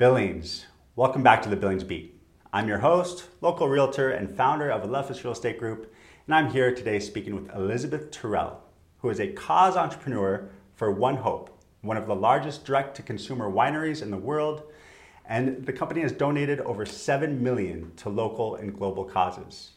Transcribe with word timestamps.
Billings. 0.00 0.64
Welcome 0.96 1.22
back 1.22 1.42
to 1.42 1.50
the 1.50 1.56
Billings 1.56 1.84
Beat. 1.84 2.18
I'm 2.54 2.66
your 2.66 2.78
host, 2.78 3.24
local 3.42 3.68
realtor, 3.68 4.08
and 4.08 4.34
founder 4.34 4.70
of 4.70 4.82
Alephus 4.82 5.22
Real 5.22 5.34
Estate 5.34 5.58
Group, 5.58 5.92
and 6.26 6.34
I'm 6.34 6.50
here 6.50 6.74
today 6.74 6.98
speaking 6.98 7.34
with 7.34 7.54
Elizabeth 7.54 8.10
Terrell, 8.10 8.62
who 9.00 9.10
is 9.10 9.20
a 9.20 9.30
cause 9.30 9.76
entrepreneur 9.76 10.48
for 10.74 10.90
One 10.90 11.16
Hope, 11.16 11.62
one 11.82 11.98
of 11.98 12.06
the 12.06 12.14
largest 12.14 12.64
direct 12.64 12.96
to 12.96 13.02
consumer 13.02 13.50
wineries 13.50 14.00
in 14.00 14.10
the 14.10 14.16
world, 14.16 14.62
and 15.26 15.66
the 15.66 15.72
company 15.74 16.00
has 16.00 16.12
donated 16.12 16.60
over 16.60 16.86
7 16.86 17.42
million 17.42 17.92
to 17.96 18.08
local 18.08 18.54
and 18.54 18.74
global 18.74 19.04
causes. 19.04 19.72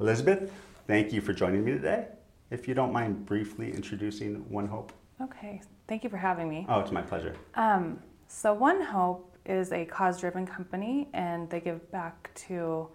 Elizabeth, 0.00 0.52
thank 0.88 1.12
you 1.12 1.20
for 1.20 1.32
joining 1.32 1.64
me 1.64 1.70
today. 1.70 2.06
If 2.50 2.66
you 2.66 2.74
don't 2.74 2.92
mind 2.92 3.26
briefly 3.26 3.72
introducing 3.72 4.38
One 4.50 4.66
Hope. 4.66 4.92
Okay, 5.22 5.62
thank 5.86 6.02
you 6.02 6.10
for 6.10 6.16
having 6.16 6.48
me. 6.48 6.66
Oh, 6.68 6.80
it's 6.80 6.90
my 6.90 7.02
pleasure. 7.02 7.36
Um, 7.54 8.00
so, 8.32 8.52
One 8.52 8.80
Hope 8.80 9.36
is 9.44 9.72
a 9.72 9.84
cause 9.84 10.20
driven 10.20 10.46
company 10.46 11.08
and 11.12 11.50
they 11.50 11.58
give 11.58 11.90
back 11.90 12.30
to 12.46 12.88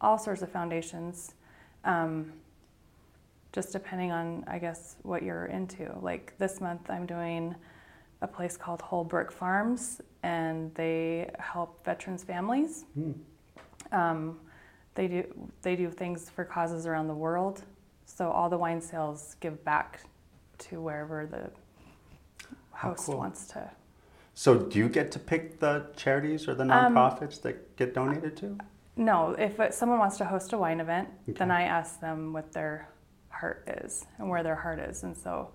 all 0.00 0.16
sorts 0.16 0.42
of 0.42 0.48
foundations, 0.52 1.34
um, 1.84 2.32
just 3.52 3.72
depending 3.72 4.12
on, 4.12 4.44
I 4.46 4.60
guess, 4.60 4.94
what 5.02 5.24
you're 5.24 5.46
into. 5.46 5.92
Like 6.00 6.34
this 6.38 6.60
month, 6.60 6.88
I'm 6.88 7.04
doing 7.04 7.56
a 8.22 8.28
place 8.28 8.56
called 8.56 8.80
Whole 8.80 9.00
Holbrook 9.00 9.32
Farms 9.32 10.00
and 10.22 10.72
they 10.76 11.30
help 11.40 11.84
veterans' 11.84 12.22
families. 12.22 12.84
Um, 13.90 14.38
they, 14.94 15.08
do, 15.08 15.50
they 15.62 15.74
do 15.74 15.90
things 15.90 16.30
for 16.30 16.44
causes 16.44 16.86
around 16.86 17.08
the 17.08 17.14
world. 17.14 17.64
So, 18.04 18.30
all 18.30 18.48
the 18.48 18.58
wine 18.58 18.80
sales 18.80 19.34
give 19.40 19.64
back 19.64 20.02
to 20.58 20.80
wherever 20.80 21.26
the 21.26 21.50
host 22.70 23.06
cool. 23.06 23.18
wants 23.18 23.48
to. 23.48 23.68
So, 24.38 24.54
do 24.58 24.78
you 24.78 24.90
get 24.90 25.10
to 25.12 25.18
pick 25.18 25.60
the 25.60 25.86
charities 25.96 26.46
or 26.46 26.54
the 26.54 26.62
Um, 26.64 26.94
nonprofits 26.94 27.40
that 27.40 27.74
get 27.76 27.94
donated 27.94 28.36
to? 28.36 28.58
No, 28.94 29.30
if 29.38 29.58
it, 29.58 29.72
someone 29.72 29.98
wants 29.98 30.18
to 30.18 30.26
host 30.26 30.52
a 30.52 30.58
wine 30.58 30.78
event, 30.78 31.08
then 31.26 31.50
I 31.50 31.62
ask 31.62 32.00
them 32.00 32.34
what 32.34 32.52
their 32.52 32.86
heart 33.30 33.64
is 33.82 34.04
and 34.18 34.28
where 34.28 34.42
their 34.42 34.54
heart 34.54 34.78
is, 34.78 35.04
and 35.04 35.16
so. 35.16 35.52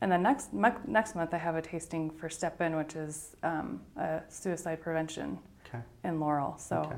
And 0.00 0.10
then 0.10 0.22
next 0.24 0.52
next 0.52 1.14
month 1.14 1.32
I 1.34 1.38
have 1.38 1.54
a 1.54 1.62
tasting 1.62 2.10
for 2.10 2.28
Step 2.28 2.60
In, 2.60 2.74
which 2.74 2.96
is 2.96 3.36
um, 3.44 3.80
a 3.96 4.22
suicide 4.28 4.80
prevention 4.82 5.38
Okay. 5.68 5.78
in 6.02 6.18
Laurel. 6.18 6.58
So 6.58 6.78
Okay. 6.80 6.96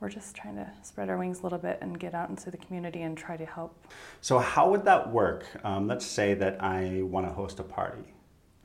we're 0.00 0.08
just 0.08 0.34
trying 0.34 0.56
to 0.56 0.68
spread 0.82 1.08
our 1.08 1.18
wings 1.18 1.38
a 1.40 1.42
little 1.44 1.58
bit 1.58 1.78
and 1.82 2.00
get 2.00 2.14
out 2.14 2.30
into 2.30 2.50
the 2.50 2.56
community 2.56 3.02
and 3.02 3.16
try 3.16 3.36
to 3.36 3.46
help. 3.46 3.86
So, 4.20 4.40
how 4.40 4.68
would 4.70 4.84
that 4.86 5.12
work? 5.12 5.44
Um, 5.62 5.86
let's 5.86 6.04
say 6.06 6.34
that 6.34 6.60
I 6.60 7.02
want 7.02 7.28
to 7.28 7.32
host 7.32 7.60
a 7.60 7.62
party. 7.62 8.12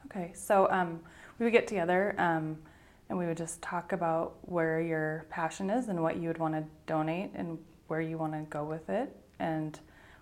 Okay, 0.09 0.31
so 0.33 0.69
um, 0.71 1.01
we 1.37 1.45
would 1.45 1.51
get 1.51 1.67
together 1.67 2.15
um, 2.17 2.57
and 3.09 3.17
we 3.17 3.25
would 3.25 3.35
just 3.35 3.61
talk 3.61 3.91
about 3.91 4.37
where 4.41 4.81
your 4.81 5.25
passion 5.29 5.69
is 5.69 5.89
and 5.89 6.01
what 6.01 6.17
you 6.17 6.29
would 6.29 6.37
want 6.37 6.53
to 6.53 6.63
donate 6.85 7.31
and 7.35 7.57
where 7.87 7.99
you 7.99 8.17
want 8.17 8.33
to 8.33 8.41
go 8.49 8.63
with 8.63 8.89
it. 8.89 9.15
And 9.39 9.77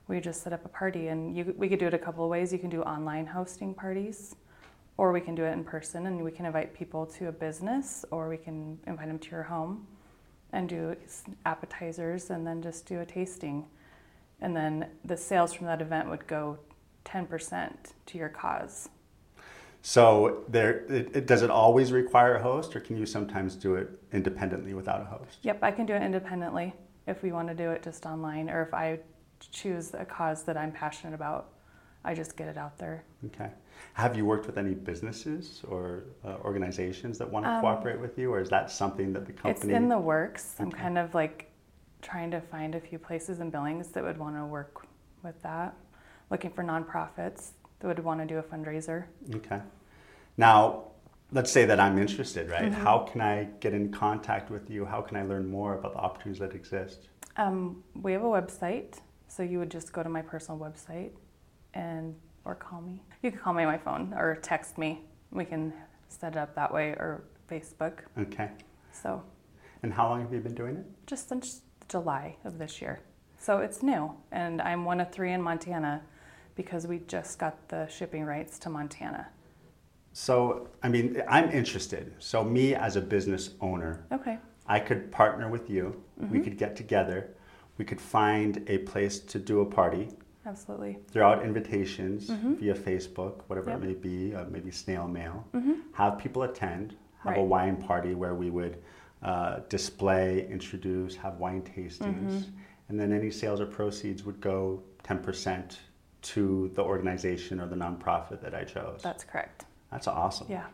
we 0.08 0.19
just 0.19 0.44
set 0.44 0.53
up 0.53 0.66
a 0.66 0.69
party, 0.69 1.08
and 1.08 1.36
you, 1.36 1.53
we 1.58 1.67
could 1.67 1.80
do 1.80 1.88
it 1.88 1.94
a 1.94 1.97
couple 1.97 2.23
of 2.23 2.30
ways. 2.30 2.53
You 2.53 2.59
can 2.59 2.69
do 2.69 2.81
online 2.83 3.25
hosting 3.25 3.73
parties, 3.73 4.36
or 4.97 5.11
we 5.11 5.19
can 5.19 5.33
do 5.33 5.44
it 5.44 5.52
in 5.52 5.63
person, 5.63 6.06
and 6.06 6.23
we 6.23 6.31
can 6.31 6.45
invite 6.45 6.75
people 6.75 7.06
to 7.08 7.28
a 7.30 7.31
business, 7.31 8.06
or 8.11 8.30
we 8.30 8.38
can 8.38 8.78
invite 8.86 9.08
them 9.08 9.17
to 9.17 9.31
your 9.31 9.44
home 9.44 9.88
and 10.52 10.69
do 10.69 10.95
appetizers 11.45 12.30
and 12.30 12.45
then 12.47 12.61
just 12.61 12.86
do 12.86 13.02
a 13.02 13.06
tasting. 13.06 13.66
And 14.41 14.56
then 14.56 14.88
the 15.03 15.17
sales 15.17 15.53
from 15.53 15.67
that 15.67 15.81
event 15.81 16.09
would 16.09 16.28
go 16.28 16.59
10% 17.03 17.73
to 18.06 18.17
your 18.17 18.30
cause. 18.30 18.89
So, 19.88 20.45
there, 20.47 20.80
it, 20.91 21.16
it, 21.16 21.25
does 21.28 21.44
it 21.44 21.51
always 21.51 21.91
require 21.91 22.38
a 22.38 22.41
host, 22.41 22.75
or 22.75 22.79
can 22.79 22.97
you 22.97 23.06
sometimes 23.06 23.56
do 23.56 23.75
it 23.75 23.88
independently 24.12 24.73
without 24.73 25.00
a 25.00 25.06
host? 25.06 25.38
Yep, 25.44 25.59
I 25.62 25.69
can 25.69 25.85
do 25.85 25.94
it 25.94 26.01
independently 26.01 26.73
if 27.06 27.22
we 27.22 27.31
want 27.31 27.50
to 27.50 27.53
do 27.53 27.69
it 27.69 27.84
just 27.84 28.07
online, 28.07 28.50
or 28.50 28.63
if 28.63 28.74
I 28.74 28.97
choose 29.51 29.94
a 29.94 30.03
cause 30.03 30.41
that 30.45 30.57
I'm 30.57 30.72
passionate 30.72 31.13
about, 31.13 31.50
I 32.03 32.16
just 32.16 32.35
get 32.35 32.47
it 32.47 32.57
out 32.57 32.79
there. 32.79 33.03
Okay. 33.28 33.51
Have 33.94 34.18
you 34.18 34.25
worked 34.25 34.47
with 34.47 34.57
any 34.57 34.74
businesses 34.74 35.62
or 35.68 36.06
uh, 36.25 36.38
organizations 36.44 37.19
that 37.19 37.29
want 37.29 37.45
to 37.45 37.51
Um, 37.51 37.62
cooperate 37.62 38.00
with 38.00 38.18
you, 38.18 38.34
or 38.34 38.40
is 38.40 38.50
that 38.50 38.72
something 38.72 39.13
that 39.13 39.28
the 39.28 39.34
company? 39.34 39.51
It's 39.51 39.66
in 39.66 39.88
the 39.88 40.00
works. 40.00 40.56
I'm 40.57 40.72
kind 40.72 40.97
of 40.97 41.13
like 41.13 41.51
trying 42.01 42.31
to 42.31 42.41
find 42.41 42.74
a 42.74 42.79
few 42.79 42.97
places 42.97 43.40
in 43.40 43.51
Billings 43.51 43.90
that 43.90 44.03
would 44.03 44.18
want 44.18 44.35
to 44.35 44.45
work 44.45 44.88
with 45.22 45.40
that, 45.44 45.75
looking 46.31 46.50
for 46.50 46.63
nonprofits 46.63 47.51
that 47.80 47.88
would 47.88 48.00
want 48.00 48.19
to 48.22 48.25
do 48.25 48.38
a 48.38 48.44
fundraiser. 48.44 49.06
Okay. 49.36 49.62
Now, 50.38 50.84
let's 51.31 51.52
say 51.52 51.66
that 51.66 51.80
I'm 51.80 51.97
interested, 51.97 52.50
right? 52.50 52.72
Mm-hmm. 52.72 52.84
How 52.84 53.00
can 53.00 53.22
I 53.22 53.46
get 53.59 53.74
in 53.74 53.91
contact 53.91 54.50
with 54.50 54.69
you? 54.69 54.86
How 54.86 55.02
can 55.02 55.18
I 55.18 55.24
learn 55.24 55.47
more 55.50 55.75
about 55.78 55.94
the 55.94 56.00
opportunities 56.00 56.40
that 56.40 56.53
exist? 56.53 57.09
Um, 57.38 57.84
we 58.02 58.13
have 58.13 58.22
a 58.24 58.28
website, 58.28 59.00
so 59.28 59.44
you 59.44 59.59
would 59.59 59.72
just 59.72 59.91
go 59.91 60.03
to 60.03 60.09
my 60.09 60.22
personal 60.22 60.59
website 60.59 61.12
and 61.74 62.16
or 62.46 62.56
call 62.56 62.80
me. 62.81 63.02
You 63.24 63.31
can 63.31 63.40
call 63.40 63.53
me 63.53 63.63
on 63.63 63.72
my 63.72 63.78
phone 63.78 64.13
or 64.16 64.36
text 64.42 64.78
me. 64.78 65.02
We 65.31 65.46
can 65.46 65.74
set 66.09 66.34
it 66.34 66.38
up 66.38 66.56
that 66.56 66.74
way 66.74 66.90
or 66.92 67.24
Facebook. 67.50 68.00
Okay. 68.18 68.50
So 68.92 69.22
And 69.84 69.92
how 69.94 70.07
long 70.07 70.22
have 70.22 70.31
you 70.34 70.40
been 70.40 70.56
doing 70.56 70.78
it? 70.78 70.86
just 71.07 71.28
since 71.28 71.62
July 71.90 72.38
of 72.46 72.57
this 72.57 72.81
year. 72.81 73.02
So 73.38 73.59
it's 73.59 73.84
new, 73.84 74.12
and 74.31 74.62
I'm 74.62 74.86
one 74.86 75.00
of 75.02 75.12
three 75.12 75.34
in 75.34 75.42
Montana 75.42 76.02
because 76.55 76.88
we 76.88 76.99
just 77.07 77.38
got 77.39 77.67
the 77.69 77.88
shipping 77.88 78.23
rights 78.25 78.57
to 78.59 78.69
Montana. 78.69 79.27
So, 80.13 80.69
I 80.81 80.88
mean, 80.89 81.21
I'm 81.27 81.49
interested. 81.51 82.13
So, 82.19 82.43
me 82.43 82.73
as 82.73 82.95
a 82.95 83.01
business 83.01 83.51
owner, 83.61 84.05
Okay. 84.11 84.38
I 84.67 84.79
could 84.79 85.11
partner 85.11 85.49
with 85.49 85.69
you. 85.69 86.01
We 86.31 86.39
could 86.39 86.57
get 86.57 86.75
together. 86.75 87.29
We 87.77 87.85
could 87.85 87.99
find 88.01 88.63
a 88.67 88.79
place 88.79 89.19
to 89.19 89.38
do 89.38 89.59
a 89.61 89.65
party, 89.65 90.07
Absolutely. 90.45 90.97
throw 91.11 91.29
out 91.33 91.44
invitations 91.44 92.29
via 92.29 92.73
Facebook, 92.73 93.41
whatever 93.47 93.71
Yep. 93.71 93.83
it 93.83 93.85
may 93.85 93.94
be, 93.94 94.33
uh, 94.33 94.45
maybe 94.49 94.71
snail 94.71 95.07
mail. 95.07 95.45
Mm-hmm. 95.53 95.73
Have 95.94 96.17
people 96.17 96.44
attend, 96.44 96.95
have 97.23 97.38
a 97.38 97.44
wine 97.44 97.75
party 97.75 98.15
where 98.15 98.33
we 98.33 98.49
would 98.49 98.77
uh, 99.21 99.59
display, 99.69 100.47
introduce, 100.49 101.15
have 101.17 101.38
wine 101.38 101.61
tastings, 101.61 102.31
Mm-hmm. 102.31 102.57
and 102.89 102.99
then 102.99 103.11
any 103.11 103.29
sales 103.31 103.59
or 103.59 103.65
proceeds 103.65 104.23
would 104.23 104.39
go 104.39 104.81
10% 105.03 105.77
to 106.25 106.72
the 106.74 106.81
organization 106.81 107.62
or 107.62 107.68
the 107.68 107.75
nonprofit 107.75 108.41
that 108.41 108.56
I 108.56 108.63
chose. 108.63 109.02
That's 109.03 109.24
correct. 109.24 109.66
That's 109.91 110.08
awesome. 110.08 110.47
Yeah. 110.50 110.66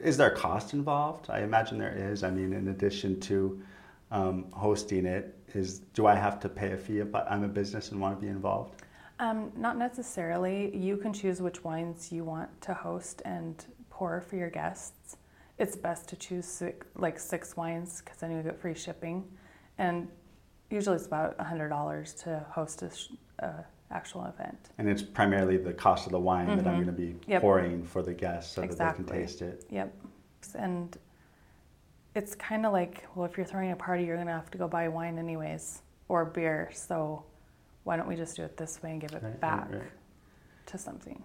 Is 0.00 0.16
there 0.16 0.30
a 0.30 0.36
cost 0.36 0.74
involved? 0.74 1.30
I 1.30 1.42
imagine 1.42 1.78
there 1.78 1.96
is. 1.96 2.24
I 2.24 2.30
mean, 2.30 2.52
in 2.52 2.68
addition 2.68 3.20
to 3.20 3.62
um, 4.10 4.46
hosting 4.52 5.06
it, 5.06 5.38
is 5.54 5.78
do 5.94 6.06
I 6.06 6.16
have 6.16 6.40
to 6.40 6.48
pay 6.48 6.72
a 6.72 6.76
fee 6.76 6.98
if 6.98 7.14
I'm 7.14 7.44
a 7.44 7.48
business 7.48 7.92
and 7.92 8.00
want 8.00 8.18
to 8.18 8.20
be 8.20 8.28
involved? 8.28 8.82
Um, 9.20 9.52
not 9.56 9.78
necessarily. 9.78 10.76
You 10.76 10.96
can 10.96 11.12
choose 11.12 11.40
which 11.40 11.62
wines 11.62 12.10
you 12.10 12.24
want 12.24 12.50
to 12.62 12.74
host 12.74 13.22
and 13.24 13.64
pour 13.88 14.20
for 14.20 14.34
your 14.34 14.50
guests. 14.50 15.16
It's 15.58 15.76
best 15.76 16.08
to 16.08 16.16
choose 16.16 16.46
six, 16.46 16.84
like 16.96 17.20
six 17.20 17.56
wines 17.56 18.02
because 18.04 18.18
then 18.18 18.32
you 18.32 18.42
get 18.42 18.60
free 18.60 18.74
shipping, 18.74 19.24
and 19.78 20.08
usually 20.70 20.96
it's 20.96 21.06
about 21.06 21.40
hundred 21.40 21.68
dollars 21.68 22.14
to 22.24 22.44
host 22.50 22.82
a, 22.82 22.90
sh- 22.90 23.10
a 23.38 23.64
actual 23.92 24.24
event. 24.26 24.70
And 24.78 24.88
it's 24.88 25.02
primarily 25.02 25.56
the 25.56 25.72
cost 25.72 26.06
of 26.06 26.12
the 26.12 26.18
wine 26.18 26.46
that 26.56 26.66
I'm 26.66 26.74
going 26.74 26.86
to 26.86 26.92
be 26.92 27.02
Mm-hmm. 27.12 27.30
Yep. 27.30 27.40
pouring 27.42 27.84
for 27.84 28.02
the 28.02 28.14
guests 28.14 28.54
so 28.54 28.62
that 28.62 28.70
they 28.78 28.92
can 28.94 29.04
taste 29.04 29.42
it. 29.42 29.64
Yep. 29.70 29.94
And 30.58 30.96
it's 32.14 32.34
kind 32.34 32.66
of 32.66 32.72
like, 32.72 33.06
well, 33.14 33.24
if 33.26 33.36
you're 33.36 33.46
throwing 33.46 33.70
a 33.72 33.76
party, 33.76 34.04
you're 34.04 34.16
going 34.16 34.26
to 34.28 34.32
have 34.32 34.50
to 34.52 34.58
go 34.58 34.68
buy 34.68 34.88
wine 34.88 35.18
anyways 35.18 35.82
or 36.08 36.24
beer. 36.24 36.70
So 36.74 37.24
why 37.84 37.96
don't 37.96 38.08
we 38.08 38.16
just 38.16 38.36
do 38.36 38.42
it 38.44 38.56
this 38.56 38.82
way 38.82 38.90
and 38.92 39.00
give 39.00 39.12
it 39.12 39.22
Right, 39.22 39.30
right, 39.30 39.40
back 39.40 39.68
right. 39.72 39.82
to 40.66 40.78
something? 40.78 41.22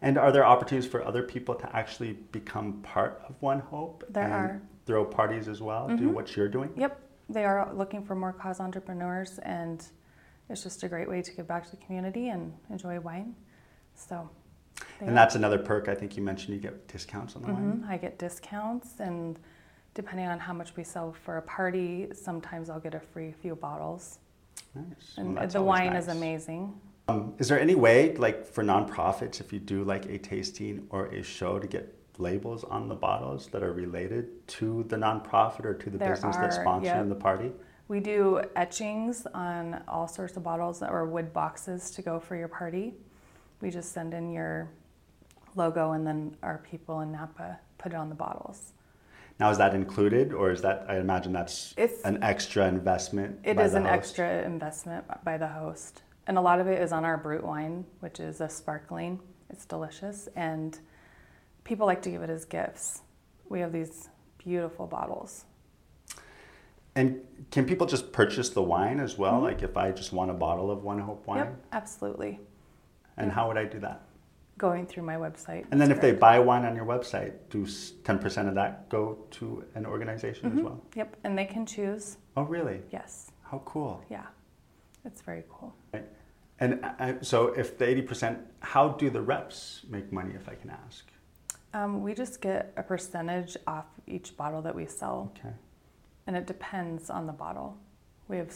And 0.00 0.16
are 0.16 0.32
there 0.32 0.44
opportunities 0.46 0.90
for 0.90 1.04
other 1.04 1.22
people 1.22 1.54
to 1.56 1.76
actually 1.76 2.12
become 2.32 2.80
part 2.82 3.22
of 3.28 3.34
One 3.40 3.60
Hope? 3.60 4.04
There 4.08 4.24
and 4.24 4.32
are. 4.32 4.62
Throw 4.86 5.04
parties 5.04 5.46
as 5.48 5.60
well, 5.60 5.88
do 5.88 6.08
Mhm. 6.08 6.14
what 6.14 6.34
you're 6.36 6.48
doing? 6.48 6.72
Yep. 6.76 6.98
They 7.28 7.44
are 7.44 7.72
looking 7.74 8.02
for 8.02 8.14
more 8.14 8.32
cause 8.32 8.58
entrepreneurs, 8.58 9.38
and 9.40 9.86
it's 10.50 10.62
just 10.64 10.82
a 10.82 10.88
great 10.88 11.08
way 11.08 11.22
to 11.22 11.32
give 11.32 11.46
back 11.46 11.64
to 11.64 11.70
the 11.70 11.76
community 11.78 12.28
and 12.28 12.52
enjoy 12.70 12.98
wine. 13.00 13.34
So, 13.94 14.28
And 15.00 15.16
that's 15.16 15.34
another 15.34 15.58
perk. 15.58 15.88
I 15.88 15.94
think 15.94 16.16
you 16.16 16.22
mentioned 16.22 16.54
you 16.54 16.60
get 16.60 16.88
discounts 16.88 17.36
on 17.36 17.42
the 17.42 17.52
wine. 17.52 17.82
Mhm. 17.84 17.88
I 17.88 17.96
get 17.96 18.18
discounts, 18.18 19.00
and 19.00 19.38
depending 19.94 20.26
on 20.26 20.38
how 20.38 20.52
much 20.52 20.76
we 20.76 20.84
sell 20.84 21.12
for 21.12 21.36
a 21.36 21.42
party, 21.42 22.08
sometimes 22.14 22.68
I'll 22.70 22.80
get 22.80 22.94
a 22.94 23.00
free 23.00 23.32
few 23.32 23.54
bottles. 23.54 24.18
Nice. 24.74 25.14
And 25.16 25.36
Well, 25.36 25.46
the 25.46 25.62
wine 25.62 25.94
is 25.94 26.08
amazing. 26.08 26.78
Um, 27.08 27.34
is 27.38 27.48
there 27.48 27.58
any 27.60 27.74
way, 27.74 28.14
like 28.16 28.46
for 28.46 28.62
nonprofits, 28.62 29.40
if 29.40 29.52
you 29.52 29.58
do 29.58 29.84
like 29.84 30.06
a 30.06 30.18
tasting 30.18 30.86
or 30.90 31.06
a 31.06 31.22
show, 31.22 31.58
to 31.58 31.66
get 31.66 31.94
labels 32.18 32.64
on 32.64 32.88
the 32.88 32.94
bottles 32.94 33.48
that 33.48 33.62
are 33.62 33.72
related 33.72 34.46
to 34.46 34.84
the 34.84 34.96
nonprofit 34.96 35.64
or 35.64 35.74
to 35.74 35.90
the 35.90 35.98
There 35.98 36.10
business 36.10 36.36
that's 36.36 36.58
are, 36.58 36.64
sponsoring 36.64 36.84
yep. 36.84 37.08
the 37.08 37.14
party? 37.14 37.52
We 37.90 37.98
do 37.98 38.40
etchings 38.54 39.26
on 39.34 39.82
all 39.88 40.06
sorts 40.06 40.36
of 40.36 40.44
bottles 40.44 40.80
or 40.80 41.06
wood 41.06 41.32
boxes 41.32 41.90
to 41.90 42.02
go 42.02 42.20
for 42.20 42.36
your 42.36 42.46
party. 42.46 42.94
We 43.60 43.68
just 43.68 43.90
send 43.90 44.14
in 44.14 44.30
your 44.30 44.70
logo, 45.56 45.90
and 45.90 46.06
then 46.06 46.36
our 46.40 46.58
people 46.58 47.00
in 47.00 47.10
Napa 47.10 47.58
put 47.78 47.90
it 47.90 47.96
on 47.96 48.08
the 48.08 48.14
bottles. 48.14 48.74
Now, 49.40 49.50
is 49.50 49.58
that 49.58 49.74
included, 49.74 50.32
or 50.32 50.52
is 50.52 50.62
that? 50.62 50.86
I 50.88 50.98
imagine 50.98 51.32
that's 51.32 51.74
It's- 51.76 52.00
an 52.04 52.22
extra 52.22 52.68
investment. 52.68 53.40
It 53.42 53.58
is 53.58 53.74
an 53.74 53.82
host. 53.82 53.92
extra 53.92 54.42
investment 54.44 55.04
by 55.24 55.36
the 55.36 55.48
host. 55.48 56.04
And 56.28 56.38
a 56.38 56.40
lot 56.40 56.60
of 56.60 56.68
it 56.68 56.80
is 56.80 56.92
on 56.92 57.04
our 57.04 57.16
brut 57.16 57.42
wine, 57.42 57.86
which 57.98 58.20
is 58.20 58.40
a 58.40 58.48
sparkling. 58.48 59.18
It's 59.48 59.66
delicious. 59.66 60.28
And 60.36 60.78
people 61.64 61.88
like 61.88 62.02
to 62.02 62.10
give 62.12 62.22
it 62.22 62.30
as 62.30 62.44
gifts. 62.44 63.02
We 63.48 63.58
have 63.58 63.72
these 63.72 64.10
beautiful 64.38 64.86
bottles. 64.86 65.44
And 66.94 67.20
can 67.50 67.64
people 67.66 67.86
just 67.86 68.12
purchase 68.12 68.50
the 68.50 68.62
wine 68.62 69.00
as 69.00 69.16
well? 69.16 69.40
Like 69.40 69.62
if 69.62 69.76
I 69.76 69.92
just 69.92 70.12
want 70.12 70.30
a 70.30 70.34
bottle 70.34 70.70
of 70.70 70.82
One 70.82 70.98
Hope 70.98 71.26
wine, 71.26 71.38
Mm-hmm. 71.40 71.50
Yep, 71.50 71.64
absolutely. 71.72 72.40
and 73.16 73.30
how 73.32 73.48
would 73.48 73.56
I 73.56 73.64
do 73.64 73.78
that? 73.80 74.02
Going 74.58 74.86
through 74.86 75.04
my 75.04 75.14
website. 75.16 75.64
And 75.70 75.80
then 75.80 75.90
is 75.90 75.96
if 75.96 76.02
they 76.02 76.12
buy 76.12 76.38
wine 76.38 76.64
on 76.64 76.76
your 76.76 76.84
website, 76.84 77.32
do 77.48 77.66
ten 78.04 78.18
percent 78.18 78.48
of 78.48 78.54
that 78.56 78.88
go 78.88 79.18
to 79.32 79.64
an 79.74 79.86
organization 79.86 80.50
Mm-hmm. 80.50 80.58
as 80.58 80.64
well? 80.64 80.82
Yep, 80.96 81.16
and 81.24 81.38
they 81.38 81.46
can 81.46 81.64
choose. 81.64 82.18
Oh, 82.36 82.42
really? 82.42 82.80
Yes. 82.90 83.30
How 83.42 83.62
cool! 83.64 84.04
Yeah. 84.10 84.26
It's 85.04 85.22
very 85.22 85.44
cool. 85.48 85.74
Right. 85.94 86.04
And 86.60 86.84
I, 86.84 87.16
so, 87.22 87.48
if 87.54 87.78
the 87.78 87.88
eighty 87.88 88.02
percent, 88.02 88.38
how 88.60 88.88
do 88.90 89.08
the 89.08 89.22
reps 89.22 89.80
make 89.88 90.12
money? 90.12 90.34
If 90.34 90.46
I 90.48 90.54
can 90.56 90.70
ask. 90.70 91.06
Um, 91.72 92.02
we 92.02 92.12
just 92.14 92.40
get 92.42 92.72
a 92.76 92.82
percentage 92.82 93.56
off 93.66 93.86
each 94.06 94.36
bottle 94.36 94.60
that 94.62 94.74
we 94.74 94.84
sell, 94.86 95.32
Okay. 95.38 95.54
And 96.26 96.36
it 96.36 96.46
depends 96.46 97.10
on 97.10 97.26
the 97.26 97.32
bottle. 97.32 97.76
We 98.28 98.36
have 98.36 98.54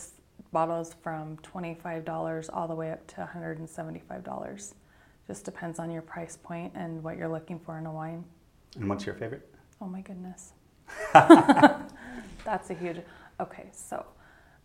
bottles 0.52 0.94
from 1.02 1.36
$25 1.38 2.50
all 2.52 2.68
the 2.68 2.74
way 2.74 2.90
up 2.92 3.06
to 3.08 3.28
$175. 3.34 4.74
Just 5.26 5.44
depends 5.44 5.78
on 5.78 5.90
your 5.90 6.02
price 6.02 6.36
point 6.36 6.72
and 6.74 7.02
what 7.02 7.16
you're 7.16 7.28
looking 7.28 7.58
for 7.58 7.78
in 7.78 7.86
a 7.86 7.92
wine. 7.92 8.24
And 8.76 8.88
what's 8.88 9.06
your 9.06 9.14
favorite? 9.14 9.48
Oh 9.80 9.86
my 9.86 10.00
goodness. 10.00 10.52
That's 11.12 12.70
a 12.70 12.74
huge. 12.74 12.98
Okay, 13.40 13.68
so 13.72 14.04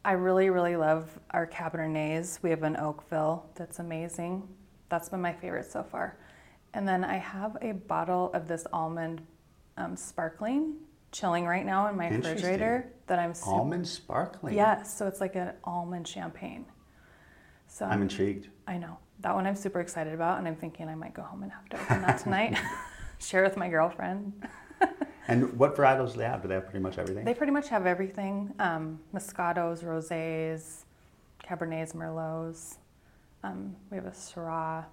I 0.03 0.13
really, 0.13 0.49
really 0.49 0.75
love 0.75 1.17
our 1.31 1.47
Cabernets. 1.47 2.41
We 2.41 2.49
have 2.49 2.63
an 2.63 2.77
Oakville 2.77 3.45
that's 3.55 3.79
amazing. 3.79 4.47
That's 4.89 5.09
been 5.09 5.21
my 5.21 5.33
favorite 5.33 5.71
so 5.71 5.83
far. 5.83 6.17
And 6.73 6.87
then 6.87 7.03
I 7.03 7.17
have 7.17 7.57
a 7.61 7.71
bottle 7.71 8.31
of 8.33 8.47
this 8.47 8.65
almond 8.71 9.21
um, 9.77 9.95
sparkling 9.95 10.75
chilling 11.11 11.45
right 11.45 11.65
now 11.65 11.87
in 11.87 11.97
my 11.97 12.09
refrigerator 12.09 12.91
that 13.07 13.19
I'm 13.19 13.33
super. 13.33 13.51
Almond 13.51 13.87
sparkling. 13.87 14.55
Yes, 14.55 14.95
so 14.97 15.07
it's 15.07 15.19
like 15.21 15.35
an 15.35 15.53
almond 15.63 16.07
champagne. 16.07 16.65
So 17.67 17.85
I'm 17.85 18.01
intrigued. 18.01 18.49
I 18.67 18.77
know. 18.77 18.97
That 19.21 19.35
one 19.35 19.45
I'm 19.45 19.55
super 19.55 19.79
excited 19.79 20.13
about, 20.13 20.39
and 20.39 20.47
I'm 20.47 20.55
thinking 20.55 20.87
I 20.87 20.95
might 20.95 21.13
go 21.13 21.23
home 21.23 21.43
and 21.43 21.51
have 21.51 21.67
to 21.69 21.81
open 21.81 22.01
that 22.01 22.19
tonight. 22.19 22.57
Share 23.19 23.43
with 23.43 23.57
my 23.57 23.69
girlfriend. 23.69 24.33
And 25.29 25.59
what 25.59 25.75
varietals 25.75 26.13
do 26.13 26.17
they 26.17 26.23
have? 26.25 26.41
Do 26.41 26.47
they 26.47 26.55
have 26.55 26.65
pretty 26.65 26.79
much 26.79 26.97
everything? 26.97 27.23
They 27.23 27.35
pretty 27.35 27.51
much 27.51 27.69
have 27.69 27.85
everything 27.85 28.51
um, 28.57 28.99
Moscatos, 29.13 29.83
Rosés, 29.83 30.85
Cabernets, 31.43 31.93
Merlots. 31.93 32.77
Um, 33.43 33.75
we 33.91 33.97
have 33.97 34.07
a 34.07 34.09
Syrah. 34.09 34.85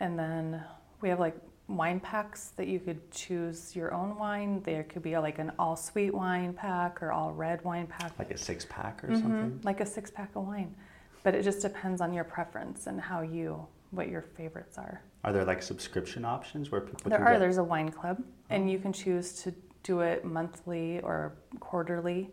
And 0.00 0.18
then 0.18 0.64
we 1.00 1.10
have 1.10 1.20
like 1.20 1.36
wine 1.76 2.00
packs 2.00 2.48
that 2.56 2.66
you 2.66 2.80
could 2.80 3.10
choose 3.10 3.74
your 3.76 3.94
own 3.94 4.18
wine. 4.18 4.60
There 4.62 4.82
could 4.84 5.02
be 5.02 5.16
like 5.18 5.38
an 5.38 5.52
all 5.58 5.76
sweet 5.76 6.12
wine 6.12 6.52
pack 6.52 7.02
or 7.02 7.12
all 7.12 7.32
red 7.32 7.62
wine 7.64 7.86
pack. 7.86 8.12
like 8.18 8.30
a 8.32 8.36
six 8.38 8.66
pack 8.68 9.02
or 9.04 9.08
Mhm, 9.08 9.20
something? 9.22 9.60
Like 9.62 9.80
a 9.80 9.86
six 9.86 10.10
pack 10.10 10.34
of 10.36 10.46
wine. 10.46 10.74
But 11.22 11.34
it 11.34 11.42
just 11.42 11.62
depends 11.62 12.00
on 12.00 12.12
your 12.12 12.24
preference 12.24 12.86
and 12.86 13.00
how 13.00 13.20
you, 13.20 13.66
what 13.90 14.08
your 14.08 14.22
favorites 14.22 14.78
are. 14.78 15.02
Are 15.22 15.32
there 15.32 15.44
like 15.44 15.62
subscription 15.62 16.24
options 16.24 16.70
where 16.70 16.80
people 16.80 17.10
There 17.10 17.20
are. 17.20 17.32
get- 17.32 17.38
There's 17.40 17.58
a 17.58 17.64
wine 17.64 17.90
club, 17.90 18.22
and 18.48 18.70
you 18.70 18.78
can 18.78 18.92
choose 18.92 19.42
to 19.42 19.54
do 19.82 20.00
it 20.00 20.24
monthly 20.24 21.00
or 21.02 21.34
quarterly. 21.60 22.30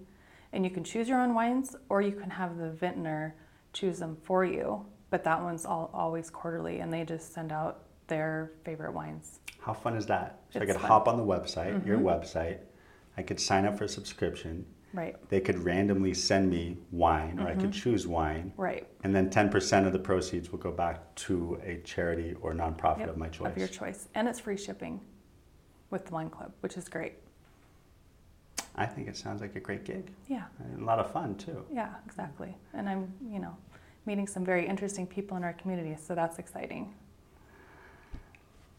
And 0.53 0.63
you 0.63 0.71
can 0.71 0.83
choose 0.83 1.09
your 1.09 1.19
own 1.19 1.33
wines, 1.33 1.75
or 1.89 2.01
you 2.01 2.13
can 2.13 2.29
have 2.29 2.57
the 2.57 2.69
vintner 2.71 3.35
choose 3.73 3.99
them 3.99 4.15
for 4.23 4.45
you. 4.45 4.85
But 5.09 5.23
that 5.25 5.41
one's 5.43 5.65
all, 5.65 5.89
always 5.93 6.29
quarterly, 6.29 6.79
and 6.79 6.91
they 6.91 7.03
just 7.03 7.33
send 7.33 7.51
out 7.51 7.83
their 8.07 8.51
favorite 8.63 8.93
wines. 8.93 9.39
How 9.59 9.73
fun 9.73 9.95
is 9.95 10.05
that? 10.07 10.39
So 10.49 10.61
I 10.61 10.65
could 10.65 10.75
fun. 10.75 10.85
hop 10.85 11.07
on 11.07 11.17
the 11.17 11.23
website, 11.23 11.85
your 11.85 11.97
Mhm. 11.99 12.03
website. 12.03 12.59
I 13.17 13.23
could 13.23 13.39
sign 13.39 13.65
up 13.65 13.77
for 13.77 13.83
a 13.85 13.89
subscription. 13.89 14.65
Right, 14.93 15.17
They 15.29 15.41
could 15.41 15.59
randomly 15.59 16.13
send 16.13 16.49
me 16.49 16.77
wine, 16.91 17.39
or 17.39 17.47
I 17.47 17.55
could 17.55 17.73
choose 17.73 18.07
wine, 18.07 18.53
right. 18.55 18.87
and 19.03 19.13
then 19.13 19.29
10% 19.29 19.85
of 19.85 19.91
the 19.91 19.99
proceeds 19.99 20.49
will 20.51 20.59
go 20.59 20.71
back 20.71 21.13
to 21.15 21.59
a 21.61 21.77
charity 21.79 22.35
or 22.41 22.53
nonprofit 22.53 22.99
Yep, 22.99 23.09
of 23.09 23.17
my 23.17 23.27
choice. 23.27 23.51
Of 23.51 23.57
your 23.57 23.67
choice. 23.67 24.07
And 24.15 24.27
it's 24.29 24.39
free 24.39 24.55
shipping 24.57 25.01
with 25.89 26.05
the 26.05 26.13
wine 26.13 26.29
club, 26.29 26.53
which 26.61 26.77
is 26.77 26.87
great. 26.87 27.15
I 28.75 28.85
think 28.85 29.07
it 29.07 29.17
sounds 29.17 29.41
like 29.41 29.55
a 29.55 29.59
great 29.59 29.83
gig 29.83 30.09
Yeah, 30.27 30.45
and 30.59 30.81
a 30.81 30.85
lot 30.85 30.99
of 30.99 31.11
fun 31.11 31.35
too. 31.35 31.65
yeah, 31.71 31.95
exactly. 32.05 32.55
And 32.73 32.87
I'm, 32.87 33.11
you 33.29 33.39
know, 33.39 33.55
meeting 34.05 34.25
some 34.25 34.45
very 34.45 34.65
interesting 34.65 35.05
people 35.05 35.35
in 35.35 35.43
our 35.43 35.53
community, 35.53 35.95
so 35.97 36.15
that's 36.15 36.39
exciting. 36.39 36.93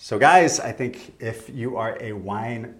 So, 0.00 0.16
guys, 0.16 0.60
I 0.60 0.70
think 0.70 1.16
if 1.18 1.50
you 1.50 1.76
are 1.76 1.98
a 2.00 2.12
wine 2.12 2.76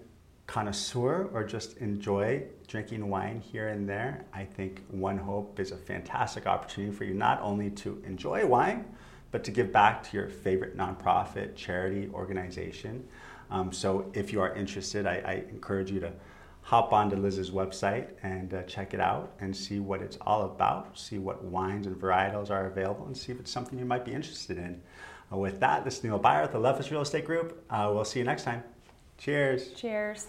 connoisseur 0.47 1.29
or 1.33 1.43
just 1.43 1.75
enjoy 1.79 2.43
drinking 2.65 3.09
wine 3.09 3.41
here 3.41 3.67
and 3.67 3.89
there, 3.89 4.23
I 4.31 4.45
think 4.45 4.85
One 4.87 5.17
Hope 5.17 5.59
is 5.59 5.73
a 5.73 5.75
fantastic 5.75 6.47
opportunity 6.47 6.95
for 6.95 7.03
you 7.03 7.13
not 7.13 7.41
only 7.41 7.71
to 7.71 8.01
enjoy 8.07 8.45
wine, 8.45 8.85
but 9.31 9.43
to 9.43 9.51
give 9.51 9.69
back 9.69 10.01
to 10.03 10.15
your 10.15 10.29
favorite 10.29 10.77
nonprofit 10.77 11.57
charity 11.57 12.09
organization. 12.13 13.05
Um, 13.51 13.73
so, 13.73 14.09
if 14.13 14.31
you 14.31 14.39
are 14.39 14.55
interested, 14.55 15.05
I, 15.05 15.15
I 15.15 15.33
encourage 15.49 15.91
you 15.91 15.99
to 15.99 16.13
hop 16.61 16.93
onto 16.93 17.17
Liz's 17.17 17.51
website 17.51 18.11
and 18.23 18.53
uh, 18.53 18.63
check 18.63 18.93
it 18.93 19.01
out 19.01 19.33
and 19.41 19.53
see 19.53 19.81
what 19.81 20.01
it's 20.01 20.17
all 20.21 20.45
about, 20.45 20.97
see 20.97 21.17
what 21.17 21.43
wines 21.43 21.85
and 21.85 21.97
varietals 21.97 22.49
are 22.49 22.67
available, 22.67 23.07
and 23.07 23.17
see 23.17 23.33
if 23.33 23.41
it's 23.41 23.51
something 23.51 23.77
you 23.77 23.83
might 23.83 24.05
be 24.05 24.13
interested 24.13 24.57
in. 24.57 24.81
With 25.31 25.59
that, 25.59 25.85
this 25.85 25.97
is 25.97 26.03
Neil 26.03 26.19
Byer 26.19 26.43
at 26.43 26.51
the 26.51 26.59
Levis 26.59 26.89
Real 26.91 27.01
Estate 27.01 27.25
Group. 27.25 27.63
Uh, 27.69 27.91
we'll 27.93 28.05
see 28.05 28.19
you 28.19 28.25
next 28.25 28.43
time. 28.43 28.63
Cheers. 29.17 29.71
Cheers. 29.73 30.27